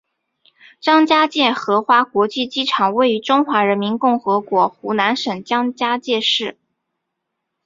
[0.79, 6.57] 张家界荷花国际机场位于中华人民共和国湖南省张家界市。